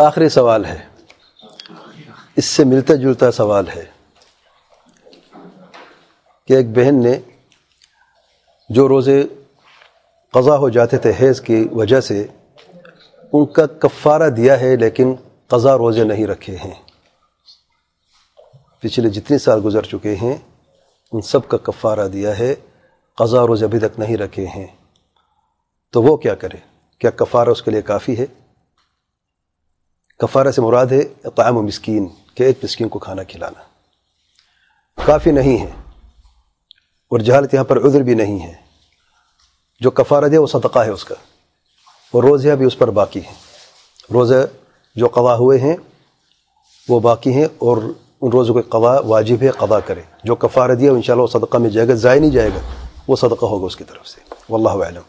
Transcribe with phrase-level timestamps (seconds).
[0.00, 0.86] آخری سوال ہے۔
[2.36, 3.84] اس سے ملتا جلتا سوال ہے
[6.46, 7.20] کہ ایک بہن نے
[8.68, 9.22] جو روزے
[10.32, 12.26] قضا ہو جاتے تھے حیض کی وجہ سے
[13.32, 15.14] ان کا کفارہ دیا ہے لیکن
[15.46, 16.74] قضا روزے نہیں رکھے ہیں۔
[18.80, 20.36] پچھلے جتنے سال گزر چکے ہیں،
[21.12, 22.54] ان سب کا کفارہ دیا ہے،
[23.14, 24.66] قضا روزے ابھی تک نہیں رکھے ہیں۔
[25.90, 26.56] تو وہ کیا کرے؟
[26.98, 28.26] کیا کفارہ اس کے لیے کافی ہے؟
[30.20, 31.00] کفارہ سے مراد ہے
[31.36, 35.70] قائم و مسکین، کہ ایک مسکین کو کھانا کھلانا۔ کافی نہیں ہے
[37.10, 38.52] اور جہالت یہاں پر عذر بھی نہیں ہے۔
[39.80, 41.14] جو کفارہ دے وہ صدقہ ہے اس کا،
[42.14, 43.34] اور روزہ بھی اس پر باقی ہیں۔
[44.12, 44.34] روزہ
[44.96, 45.76] جو قضا ہوئے ہیں
[46.88, 50.92] وہ باقی ہیں، اور ان روزوں کے قضا واجب ہے، قضا کرے۔ جو کفارہ دیا
[50.92, 52.60] ان شاء اللہ وہ صدقہ میں جائے گا، ضائع نہیں جائے گا،
[53.08, 55.02] وہ صدقہ ہوگا اس کی طرف سے۔ واللہ علم